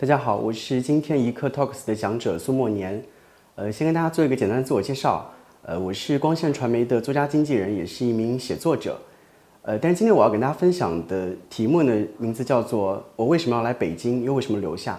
[0.00, 3.04] 大家好，我是今天一刻 Talks 的讲者苏莫年。
[3.54, 5.30] 呃，先跟大家做一个简单的自我介绍。
[5.60, 8.98] 呃，我是光线传媒的作家经纪人，也是一名写作者。
[9.60, 14.98] 呃，但今天我要跟大家分享的题目呢，名字叫做“我为什么要来北京，又为什么留下”。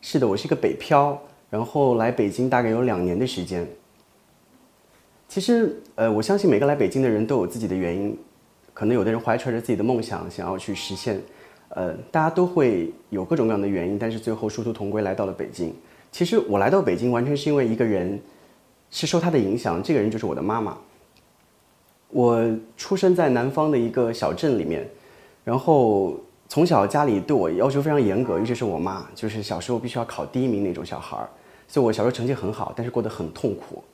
[0.00, 1.20] 是的，我是一个北漂，
[1.50, 3.66] 然后来北京大概有两年的时间。
[5.26, 8.16] 其实，呃，我相信每个来北京的人都有自己的原因，
[8.72, 11.20] 可能有的人怀揣着自己的梦想，想要去实现。
[11.76, 15.74] 呃，大家都会有各种各样的原因，但是最后殊途同归来到了北京。
[16.10, 18.18] 其实我来到北京完全是因为一个人，
[18.90, 19.82] 是受他的影响。
[19.82, 20.74] 这个人就是我的妈妈。
[22.08, 22.42] 我
[22.78, 24.88] 出生在南方的一个小镇里面，
[25.44, 31.28] 然后从小家里对我要求非常严格，尤其是我妈，就是小时候必须要考第一名那种小孩儿。
[31.68, 33.84] 所以我小时候成绩很好，但是过得很痛苦。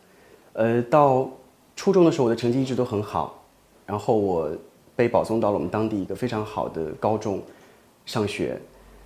[0.53, 1.29] 呃，到
[1.75, 3.43] 初中的时候，我的成绩一直都很好，
[3.85, 4.49] 然后我
[4.95, 7.43] 被保送到了我们当地一个非常好的高中。
[8.05, 8.59] 上学，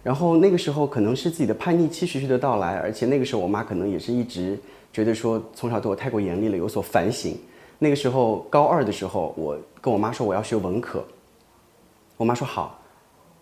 [0.02, 4.58] 然后那个时候可能是自己的叛逆期徐徐的到来，而且那个时候我妈可能也是一直
[4.92, 7.36] 觉得说从小对我太过严厉了，有所反省。
[7.78, 11.04] 那个时候高二的时候，我跟我妈说我要学文科，
[12.16, 12.80] 我妈说好，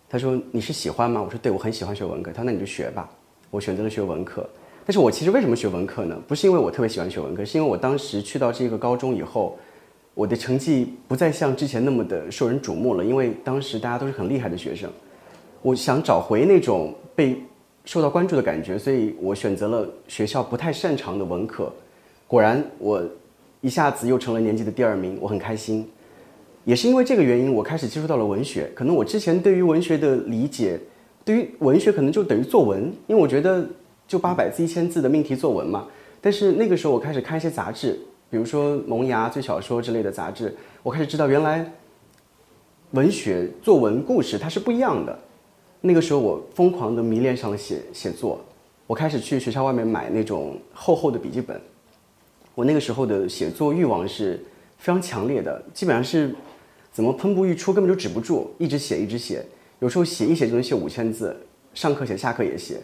[0.09, 1.21] 她说你是喜欢吗？
[1.21, 2.31] 我说对，我很喜欢学文科。
[2.31, 3.09] 她说那你就学吧。
[3.49, 4.45] 我选择了学文科，
[4.85, 6.21] 但是我其实为什么学文科呢？
[6.27, 9.57] 不是因为我特别喜欢学文科，是因为我当时去到这个高中以后，
[10.13, 14.91] 我的成绩不再像之前那么的受人瞩目了，因为当时大家都是很厉害的学生。
[15.65, 17.41] 我想找回那种被
[17.85, 21.73] 受到关注的感觉，所以我选择了学校不太擅长的文科。
[22.27, 23.03] 果然，我
[23.61, 25.89] 一下子又成了年级的第二名，我很开心。
[26.65, 28.69] 也是因为这个原因，我开始接触到了文学。
[28.75, 30.79] 可能我之前对于文学的理解，
[31.23, 33.67] 对于文学可能就等于作文，因为我觉得
[34.07, 35.87] 就八百字、一千字的命题作文嘛。
[36.21, 41.71] 但是那个时候，我开始看一些杂志，比如说《萌芽》《最小说》之类的杂志，我开始知道原来
[42.91, 45.19] 文学作文故事它是不一样的。
[45.85, 48.43] 那个时候，我疯狂地迷恋上了写写作。
[48.87, 51.61] 我开始去学校外面买那种厚厚的笔记本。
[52.55, 54.43] 我那个时候的写作欲望是
[54.79, 56.33] 非常强烈的，基本上是
[56.91, 59.45] 怎么喷薄欲出，根本就止不住，一直写，一直写。
[59.77, 61.35] 有时候写一写就能写五千字，
[61.75, 62.79] 上课写，下课也写。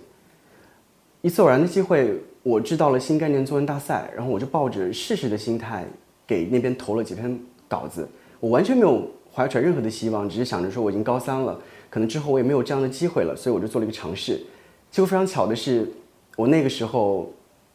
[1.22, 2.14] 一次偶然的机会，
[2.44, 5.88] 我知道了新概念作文大赛，然后我就抱着试试的心态
[6.28, 8.08] 给那边投了几篇稿子。
[8.42, 11.58] 我完全没有怀揣任何的希望，只是想着说我已经高三了。
[11.90, 14.42] 可能之后我也没有这样的机会了，所以我就做了一个尝试。
[14.90, 15.90] 结果非常巧的是，
[16.36, 17.32] 我那个时候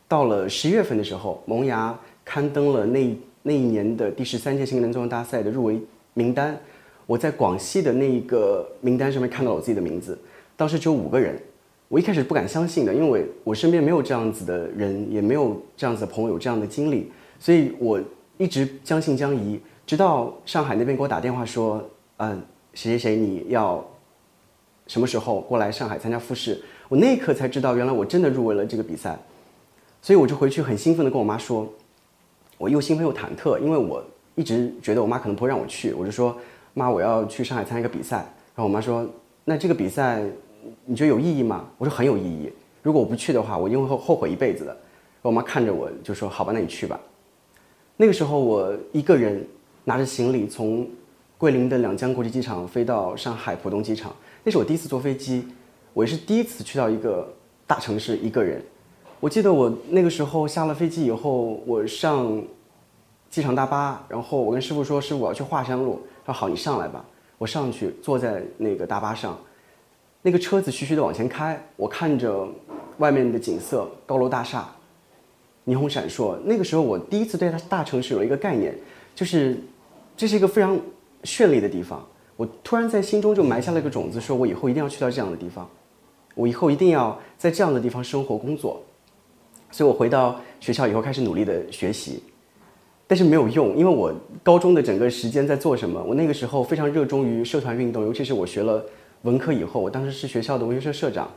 [0.07, 5.81] 到了十一月份的时候，萌芽刊登了那那一年的第十三届新概念作文大赛的入围
[6.15, 6.59] 名单。
[7.07, 10.19] 我在广西的那一个名单上面看到了我自己的名字，
[10.57, 11.41] 当时只有五个人。
[11.89, 18.01] 我一开始不敢相信的，因为我身边没有这样子的人，也没有这样子的朋友有这样的经历，所以我
[18.39, 21.83] 一直将信将疑，直到上海那边给我打电话说，
[22.19, 22.43] 嗯，
[22.75, 23.83] 谁谁谁你要。
[24.89, 26.63] 什么时候过来上海参加复试？
[26.89, 29.19] 我那一刻才知道，原来我真的入围了这个比赛，
[30.01, 31.69] 所以我就回去很兴奋地跟我妈说，
[32.57, 34.01] 我又兴奋又忐忑，因为我
[34.37, 36.37] 一直觉得我妈可能不会让我去，我就说
[36.73, 38.19] 妈，我要去上海参加一个比赛。
[38.55, 39.05] 然后我妈说，
[39.45, 40.23] 那这个比赛
[40.85, 41.65] 你觉得有意义吗？
[41.79, 44.77] 我说很有意义，如果我不去的话，我一定会后后悔一辈子的。
[45.21, 47.01] 我妈看着我就说，好吧，那你去吧。
[47.97, 49.45] 那个时候我一个人
[49.89, 50.89] 拿着行李从
[51.39, 54.15] 桂林的两江国际机场飞到上海浦东机场。
[54.43, 55.47] 那是我第一次坐飞机，
[55.93, 57.33] 我也是第一次去到一个
[57.69, 58.61] 大城市一个人。
[59.21, 62.43] 我记得我那个时候下了飞机以后，我上
[63.31, 67.05] 机场大巴，然后我跟师傅说：“师傅，我要去华山路。”他说：“好，你上来吧。”
[67.39, 69.39] 我上去坐在那个大巴上，
[70.23, 72.49] 那个车子徐徐的往前开，我看着
[72.97, 74.67] 外面的景色，高楼大厦，
[75.67, 76.39] 霓虹闪烁。
[76.45, 78.75] 那个时候我第一次对它大城市有一个概念，
[79.15, 79.59] 就是
[80.17, 80.79] 这是一个非常
[81.25, 82.05] 绚丽的地方。
[82.37, 85.69] 我突然在心中就埋下了一个种子，说我以后一定要去到这样的地方，
[86.35, 88.83] 我以后一定要在这样的地方生活工作。
[89.71, 92.23] 所以我回到学校以后开始努力的学习，
[93.07, 96.03] 但是没有用，因为我高中的整个时间在做什么？
[96.03, 98.85] 我那个时候非常热衷于社团运动，尤其是我学了
[99.23, 101.29] 文科以后，我当时是学校的文学社社长。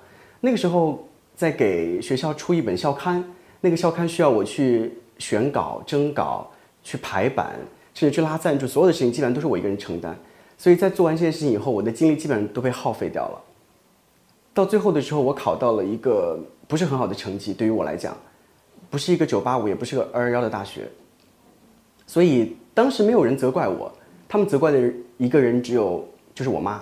[0.42, 3.24] 那个时候在给学校出一本校刊，
[3.62, 6.50] 那个校刊需要我去选稿、征稿、
[6.84, 7.60] 去排版，
[8.00, 10.18] 甚至去拉赞助，所有的事情基本上都是我一个人承担。
[10.57, 13.42] 所以在做完这件事情以后，我的精力基本上都被耗费掉了。
[14.54, 18.16] 到最后的时候，我考到了一个不是很好的成绩，对于我来讲，
[18.90, 20.88] 不是一个九八五，也不是个二二幺的大学。
[22.07, 23.92] 所以当时没有人责怪我，
[24.30, 26.81] 他们责怪的一个人只有就是我妈。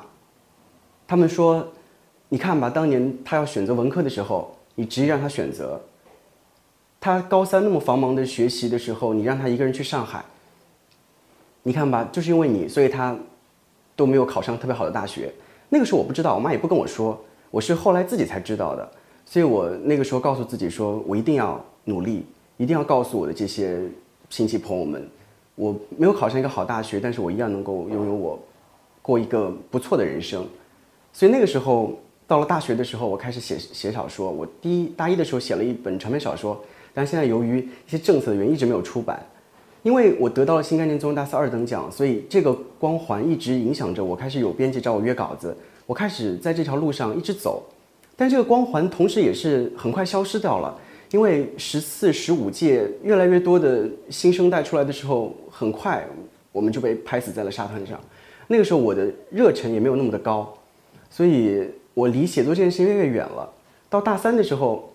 [1.08, 1.68] 他们说
[2.30, 5.80] ：“你看吧，当年他要选择文科的时候，你执意让他选择；
[7.00, 10.24] 他高三那么繁忙的学习的时候，你让他一个人去上海。
[11.68, 13.14] 你看吧，就是因为你，所以他。”
[13.98, 15.34] 都没有考上特别好的大学，
[15.70, 17.20] 那个时候我不知道，我妈也不跟我说，
[17.50, 18.88] 我是后来自己才知道的。
[19.26, 22.24] 所以我那个时候告诉自己说，我一定要努力，
[22.58, 23.82] 一定要告诉我的这些
[24.30, 25.10] 亲戚朋友们，
[25.56, 28.40] 我没有考上一个好大学，但是我一样能够拥有我
[29.02, 30.46] 过一个不错的人生。
[31.12, 31.98] 所以那个时候
[32.28, 34.30] 到了大学的时候，我开始写写小说。
[34.30, 39.26] 我第一大一的时候写了一本长篇小说，但是现在由于一些政策的原因，一直没有出版。
[39.88, 44.18] 因为我得到了新概念综合大赛二等奖，所以这个光环一直影响着我。
[44.18, 45.56] 开始有编辑找我约稿子，
[45.86, 47.64] 我开始在这条路上一直走。
[48.18, 50.78] 但这个光环同时也是很快消失掉了，
[51.12, 56.06] 因为十四、十五届越来越多的新生代出来的时候，很快
[56.52, 57.98] 我们就被拍死在了沙滩上。
[58.48, 60.54] 那个时候我的热忱也没有那么的高，
[61.10, 63.50] 所以我离写作这件事情越来越远了。
[63.90, 64.94] 到大三的时候，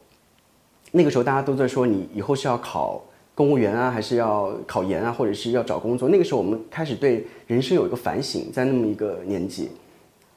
[0.90, 3.02] 那个时候大家都在说你以后是要考。
[3.34, 6.08] 公务员啊，还是要考研啊，或者是要找工作。
[6.08, 9.70] 那个时候，我们开始对人生有一个反省，在那么一个年纪。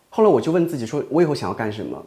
[0.10, 2.02] 后来，我就问自己说：“我以后想要干什么？”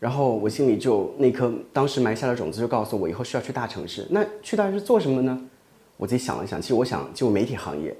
[0.00, 4.04] 然后我心里就那颗当时埋下的种子，就告诉我以后需要去大城市。
[4.10, 5.40] 那去大城市做什么呢？
[5.96, 7.96] 我自己想了想，其实我想就媒体行业。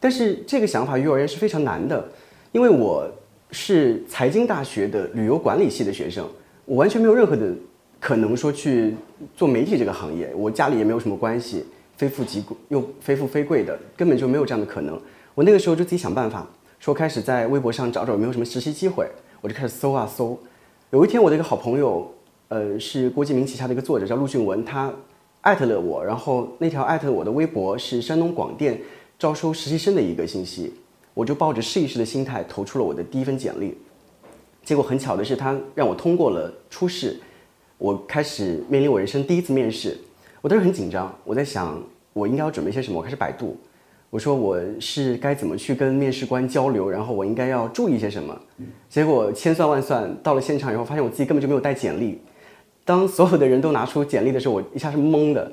[0.00, 2.08] 但是这个想法于我而言是非常难的，
[2.50, 3.08] 因为我
[3.52, 6.28] 是财经大学的旅游管理系的学生，
[6.64, 7.54] 我完全没有任何的。
[7.98, 8.94] 可能说去
[9.34, 11.64] 做媒体这个行业，我家里也没有什么关系，
[11.96, 15.00] 非富即贵又非富非贵的，根本就没有这样的可能。
[15.34, 16.46] 我那个时候就自己想办法，
[16.78, 19.08] 说开始在微博上找找有没有什么实习机会，
[19.40, 20.38] 我就开始搜啊搜。
[20.90, 22.08] 有一天，我的一个好朋友，
[22.48, 24.92] 呃，是郭敬明旗下的一个作者叫陆俊文，他
[25.40, 28.80] 艾特了我，然后那条艾特我的微博是山东广电
[29.18, 30.74] 招收实习生的一个信息，
[31.12, 33.76] 我就抱着试一试的心态投出了我的第一份简历。
[34.62, 37.18] 结果很巧的是，他让我通过了初试。
[37.78, 39.96] 我开始面临我人生第一次面试，
[40.40, 41.82] 我当时很紧张，我在想
[42.12, 42.98] 我应该要准备些什么。
[42.98, 43.56] 我开始百度，
[44.08, 48.38] 我说我是该怎么去跟面试官交流，然后我应该要注意些什么。
[48.88, 52.20] 结果千算万算，到了现场以后，发现我自己根本就没有带简历。
[52.84, 55.52] 当所有的人都拿出简历的时候，我一下是懵的。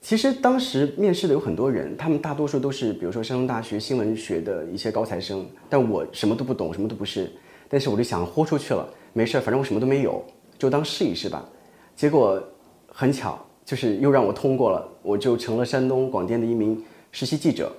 [0.00, 7.30] 其实当时面试的有很多人，他们大多数都是比如说山东大学新闻学的一些高材生，但我什么都不懂，什么都不是。
[7.68, 10.24] 但是我就想豁出去了，没事儿，反正我什么都没有。
[10.60, 11.42] 就当试一试吧，
[11.96, 12.38] 结果
[12.86, 17.72] 很巧，就是又让我通过了，我就成了山东广电的一名实习记者。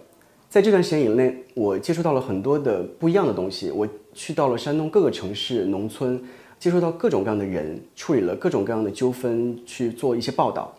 [0.49, 3.69] 在这段时间以内，我接触到了很多的不一样的东西。
[3.69, 6.19] 我去到了山东各个城市、农村，
[6.57, 10.73] 接触到各种各样的人，处理了各种各样的纠纷，去做一些报道。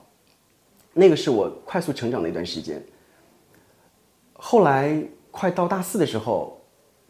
[0.93, 2.82] 那个是我快速成长的一段时间。
[4.32, 5.00] 后来
[5.31, 6.60] 快到大四的时候，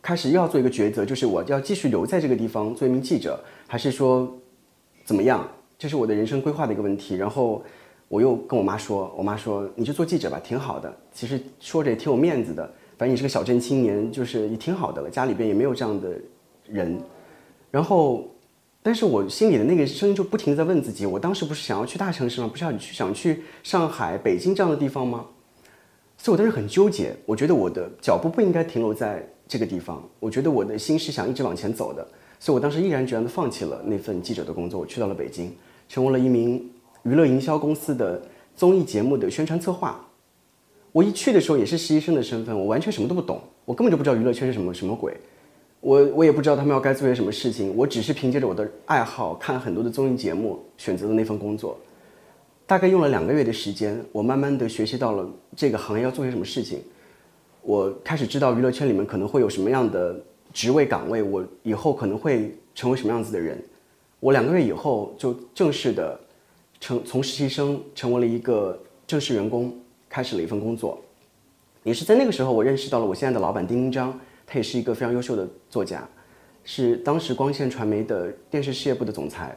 [0.02, 4.30] 开始又要做一个抉择，就是我要继续留在这个地方做一名记者，还是说。
[5.04, 5.46] 怎么样？
[5.78, 7.16] 这是我的人生规划的一个问题。
[7.16, 7.62] 然后
[8.08, 10.94] 我又跟我妈说，我妈说你就做记者吧，挺好的。
[11.12, 12.64] 其实说着也挺有面子的，
[12.96, 15.10] 反正你是个小镇青年，就是也挺好的了。
[15.10, 16.10] 家里边也没有这样的
[16.66, 17.00] 人。
[17.70, 18.24] 然后，
[18.82, 22.46] 但是我心里的那个声音就不停的在问自己：我当时不是想要去大城市吗？
[22.46, 25.24] 不是要去想去上海、北京这样的地方吗？
[26.18, 27.16] 所以我当时很纠结。
[27.26, 30.08] 我觉得我的脚步不应该停留在这个地方。
[30.20, 32.06] 我觉得我的心是想一直往前走的。
[32.42, 35.54] 所以，我当时毅然决然地放弃了那份记者的工作，我去到了北京，
[35.88, 36.68] 成为了一名
[37.04, 38.20] 娱乐营销公司的
[38.56, 40.04] 综艺节目的宣传策划。
[40.90, 45.16] 我一去的时候也是实习生的身份，我完全什么都不懂，我根本就不知道娱乐圈是什么什么鬼，
[45.78, 51.78] 我我也不知道他们要该做些什么事情，我只是凭借着我的爱好，看很多的综艺节目，选择了那份工作。
[52.66, 56.82] 大概用了两个月的时间，我慢慢地学习到了这个行业要做些什么事情，
[57.62, 60.20] 我开始知道娱乐圈里面可能会有什么样的。
[60.52, 63.60] 职位岗位，我以后可能会成为什么样子的人？
[64.20, 66.18] 我两个月以后就正式的
[66.78, 69.74] 成从实习生成为了一个正式员工，
[70.08, 71.00] 开始了一份工作。
[71.82, 74.16] 也是在那个时候，我认识到了我现在的老板丁丁章，
[74.46, 76.08] 他也是一个非常优秀的作家，
[76.62, 79.56] 是当时光线传媒的电视事业部的总裁。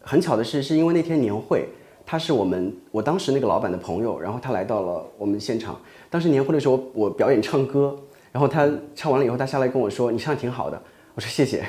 [0.00, 1.66] 很巧的是，是因为那天年会，
[2.04, 5.80] 他是我们我当时那个老板的朋友，然后他来到了我们现场。
[6.10, 7.98] 当时年会的时候，我表演唱歌。
[8.34, 10.82] 然后他唱完了以后，他下来跟我说：“你唱挺好的。”
[11.14, 11.64] 我说：“谢谢。”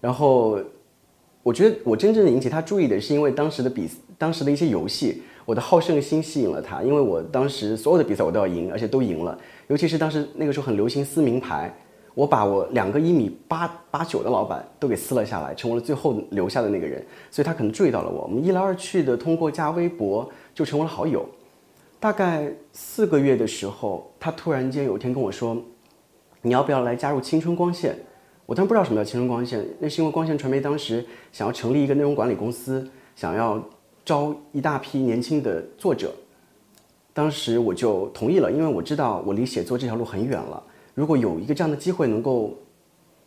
[0.00, 0.58] 然后
[1.42, 3.86] 我觉得我真正引起他注意的是，因为当时的比
[4.16, 6.82] 当时的一些游戏，我的好胜心吸引了他。
[6.82, 9.38] 因为我当时所有的比赛我都要赢，而且都赢了。
[9.66, 11.70] 尤其是当时那个时候很流行撕名牌，
[12.14, 17.04] 我把我两个一米八八九的老板都给撕了下来，成为了最后留下的那个人。
[17.30, 18.22] 所以他可能注意到了我。
[18.22, 21.28] 我们一来二去的通过加微博就成为了好友。
[22.00, 25.54] 大概四个月的时候，他突然间有一天跟我说。
[26.42, 27.96] 你要不要来加入青春光线？
[28.46, 33.62] 我当时不知道什么叫青春光线，那是因为光线传媒当时想要成立一个内容管理公司，想要
[34.04, 36.12] 招一大批年轻的作者。
[37.12, 40.62] 当时我就同意了，因为我知道我离写作这条路很远了。
[40.94, 42.56] 如果有一个这样的机会能够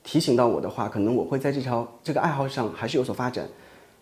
[0.04, 3.48] 提醒到我的话，可能我会在这条这个爱好上还是有所发展。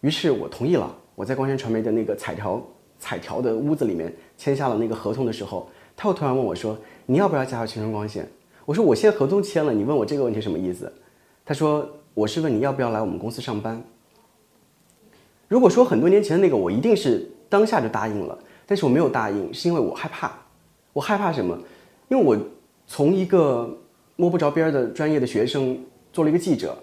[0.02, 0.96] 于是我同意了。
[1.16, 2.66] 我在光线传媒的那个彩条
[2.98, 8.26] 彩条的屋子里面签下了那个合同的时候，他又突然问我说：“你要不要加入青春光线？”
[8.70, 10.94] 我说：“我现在合同签了，你问我这个问题什么意思？”
[11.44, 13.82] 他说：“我是问你要不要来我们公司上班。”
[15.50, 20.32] 如果说很多年前的那个，我一定是当下就答应了，但是我没有答应，是因为我害怕。
[20.94, 21.58] 我害怕什么？
[22.10, 22.38] 因为我
[22.86, 23.76] 从一个
[24.16, 25.76] 摸不着边儿的专业的学生
[26.14, 26.78] 做了一个记者，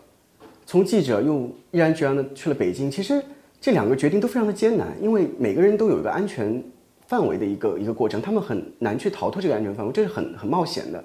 [0.66, 2.90] 从记者又毅然决然的去了北京。
[2.90, 3.22] 其实。
[3.58, 6.62] 这两个决定都非常的艰难，因为每个人都有一个安全
[7.08, 11.02] 范围的一个一个过程，他们很难去逃脱这个安全范围，这是很很冒险的，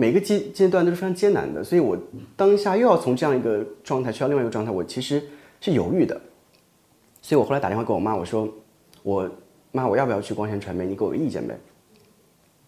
[0.00, 1.62] 每个阶阶段都是非常艰难的。
[1.62, 1.98] 所以我
[2.34, 5.22] 当下又要从这样一个状态去到另外一个状态，我其实
[5.60, 6.18] 是犹豫的。
[7.20, 8.48] 所以我后来打电话给我妈，我说
[9.02, 9.30] ：“我
[9.72, 10.86] 妈，我要不要去光线传媒？
[10.86, 11.54] 你给我个意见呗。”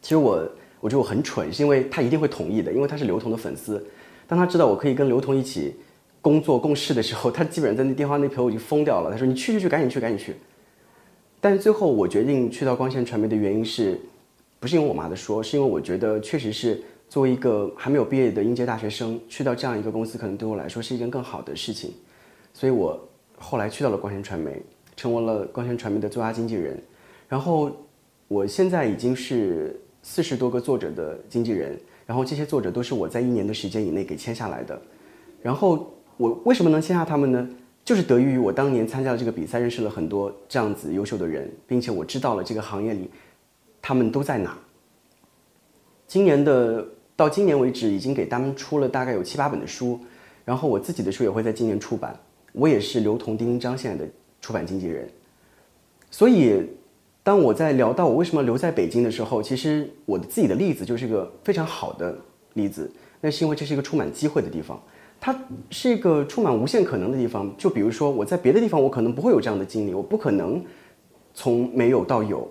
[0.02, 0.46] 其实我
[0.80, 3.82] 我觉得我很蠢，是因为她一定会同意的，因为她是刘同的粉丝。
[4.26, 5.74] 当她知道我可以跟刘同一起。
[6.24, 9.10] 工作共事的时候，他基本上在那电话那头已经疯掉了。
[9.10, 10.36] 他说：“你去去去，赶紧去，赶紧去。”
[11.42, 14.00] 但是最后我决定去到光线传媒的原因是，
[14.60, 16.80] 不是因为我妈的说，是因为我觉得确实是
[17.12, 21.92] 作为一个还没有毕业的应届大学生，去到这样一个公司，可能对我来说是一件更好的事情。
[22.54, 22.98] 所以我
[23.36, 24.62] 后来去到了光线传媒，
[24.96, 26.82] 成为了光线传媒的作家经纪人。
[27.28, 27.70] 然后
[28.28, 34.80] 我现在已经是四十多个作者的经纪人，然后这些作者都是我在一年的时间以内给签下来的，
[35.42, 35.92] 然后。
[36.18, 37.48] 我为什么能签下他们呢？
[37.84, 43.10] 就是得益于我当年参加了这个比赛，认识了很多这样子优秀的人，并且我知道了这个行业里
[43.80, 44.56] 他们都在哪。
[46.06, 50.00] 今年的到今年为止，已经给他们出了大概有七八本的书，
[50.44, 52.18] 然后我自己的书也会在今年出版。
[52.52, 55.08] 我也是刘同、丁丁章现在的出版经纪人。
[56.10, 56.62] 所以，
[57.22, 62.16] 当我在聊到我为什么留在北京的时候，其实我的自己的例子就是一个非常好的
[62.54, 62.90] 例子。
[63.20, 64.78] 那是因为这是一个充满机会的地方。
[65.20, 65.34] 它
[65.70, 67.54] 是一个充满无限可能的地方。
[67.56, 70.62] 就比如说，我在别的地方，我可能不会有这样的经历，我不可能
[71.32, 72.50] 从没有到有，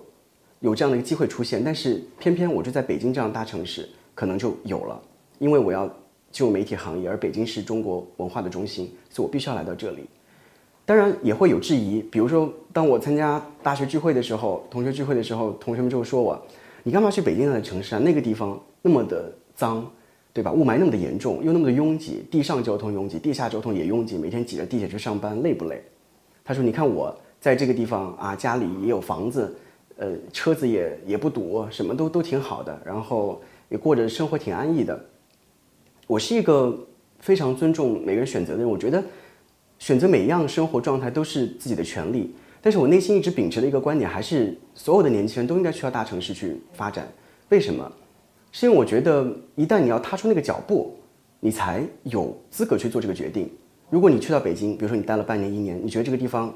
[0.60, 1.62] 有这样的一个机会出现。
[1.62, 5.00] 但是偏偏我就在北京这样大城市，可能就有了，
[5.38, 5.86] 因为我要
[6.30, 10.04] 进入媒体行业，而北京是中国文化的中心，所以我必须要来到这里。
[10.84, 16.40] 当然也会有质疑，比如说，当我参加大学聚会的时候，同学聚会的时候，同学们就会说我
[16.82, 17.98] ：“你干嘛去北京那样的城市啊？
[17.98, 19.84] 那个地方那么的脏。”
[20.34, 20.50] 对吧？
[20.50, 25.84] 雾霾那么的严重，又那么的拥挤，地上交通拥挤，地下交通也拥挤，每天挤着地铁去上班，累不累？
[26.42, 29.54] 他说：“你看我在这个地方啊，家里也有房子，
[29.98, 33.42] 呃，车子也也不堵，什么都都挺好的，然后
[33.72, 35.02] 也过着生活挺安逸的。
[36.06, 36.78] 我是一个
[37.18, 39.02] 非常尊重每个人选择的人，我觉得
[39.78, 42.34] 选择每一样生活状态都是自己的权利。
[42.60, 47.10] 但是我内心一直秉持的一个观点，还是所有的年轻人都应该去到大城市去发展。
[47.48, 47.90] 为什么？”
[48.52, 50.94] 是因为我觉得，一旦你要踏出那个脚步，
[51.40, 53.50] 你才有资格去做这个决定。
[53.88, 56.54] 如果你去到北京，比如说你待了半年、一年，你觉得这个地方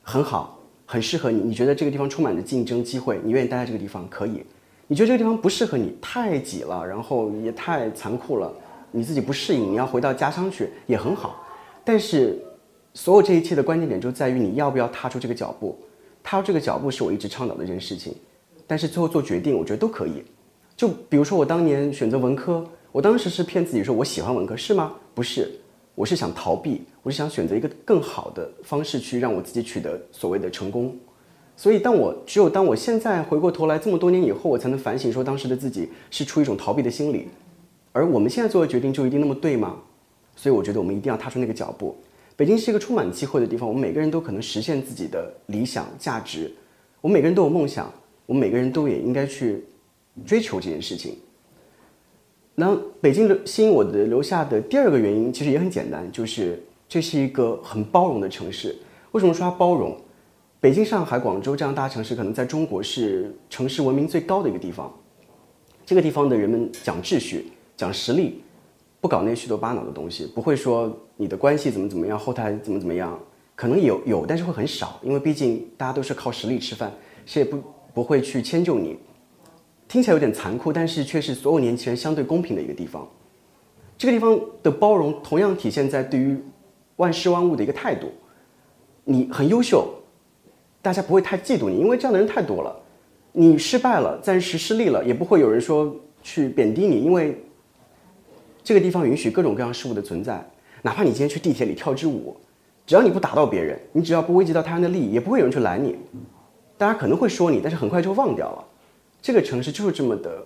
[0.00, 4.42] 很好，很适合你，你觉得这个地方充满着竞争机会，你愿意待在这个地方，可以。
[4.86, 8.52] 你觉得这个地方不适合你，太挤了，然后也太残酷了，
[8.90, 11.42] 你自己不适应，你要回到家乡去，也很好。
[11.82, 12.38] 但是，
[12.92, 15.78] 所有这一切的关键点就在于你要不要踏出这个脚步。
[16.22, 18.14] 踏出这个脚步是我一直倡导的一件事情。
[18.66, 20.22] 但是最后做决定，我觉得都可以。
[20.76, 24.94] 就比如说，我当年选择文科，我当时是骗自己说我喜欢文科，是吗？
[25.14, 25.50] 不是，
[25.94, 30.96] 我是想逃避，我是想选择一个更好的方式去让我自己取得所谓的成功。
[31.56, 37.28] 所以，当我只有当我现在回过头来这么多年以后，我才能反省说，当时的自己是出一种逃避的心理。
[37.92, 39.76] 而我们现在做的决定就一定那么对吗？
[40.36, 41.96] 所以，我觉得我们一定要踏出那个脚步。
[42.36, 46.52] 北京是一个充满机会的地方，我们每个人都可能实现自己的理想价值。
[47.00, 47.92] 我们每个人都有梦想，
[48.26, 49.64] 我们每个人都也应该去。
[50.24, 51.16] 追求这件事情，
[52.54, 58.76] 那北京留吸引我的留下的第二个原因其实也很简单，就是这是一个很包容的城市。
[59.10, 59.96] 为什么说它包容？
[60.64, 64.90] 北京、上海、广州这样大城市，可能在中国是城市文明最高的一个地方。
[65.84, 68.42] 这个地方的人们讲秩序、讲实力，
[68.98, 73.20] 不搞那虚头巴脑的东西，不会说你的关系怎么怎么样，后台怎么怎么样，
[73.54, 76.90] 可能有有，但是会很少，因为毕竟大家都是靠实力吃饭，
[77.26, 78.96] 谁也不不会去迁就你。
[79.86, 83.06] 听起来有点残酷，但是却是所有年轻人相对公平的一个地方。
[83.98, 86.42] 这个地方的包容同样体现在对于
[86.96, 88.10] 万事万物的一个态度。
[89.04, 89.86] 你很优秀，
[90.84, 92.76] 大家不会太嫉妒你，因为这样的人太多了。
[93.32, 97.42] 你失败了，暂时失利了，也不会有人说去贬低你，因为
[98.62, 100.46] 这个地方允许各种各样事物的存在。
[100.82, 102.36] 哪怕你今天去地铁里跳支舞，
[102.86, 105.96] 只要你不打到别人，你只要不危及到他人的利益，也不会有人去拦你。
[106.76, 108.64] 大家可能会说你，但是很快就忘掉了。
[109.22, 110.44] 这个城市就是这么的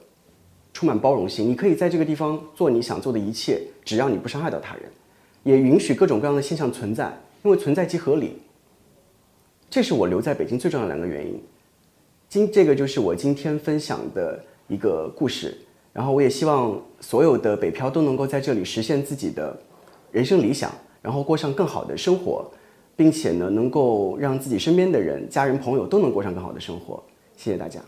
[0.73, 4.85] 充满包容性，你可以在这个地方做你想做的一切，只要你不伤害到他人，
[5.42, 7.12] 也允许各种各样的现象存在。
[7.42, 8.38] 因为存在即合理。
[9.70, 11.42] 这是我留在北京最重要的两个原因。
[12.28, 15.56] 今这个就是我今天分享的一个故事。
[15.90, 19.58] 然后我也希望所有的北漂都能够在这里实现自己的
[20.12, 20.70] 人生理想，
[21.02, 22.48] 然后过上更好的生活，
[22.94, 27.02] 并且呢，能够让自己身边的人、家人、朋友都能过上更好的生活。
[27.37, 27.80] 谢谢大家。